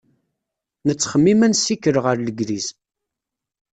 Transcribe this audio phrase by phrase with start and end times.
[0.87, 2.67] Nettxemmim ad nessikel ɣer Legliz.